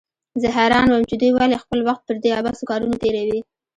زه 0.41 0.47
حيران 0.57 0.87
وم 0.89 1.03
چې 1.09 1.15
دوى 1.21 1.31
ولې 1.35 1.61
خپل 1.63 1.79
وخت 1.87 2.01
پر 2.07 2.15
دې 2.23 2.29
عبثو 2.39 2.67
کارونو 2.71 2.95
تېروي. 3.03 3.39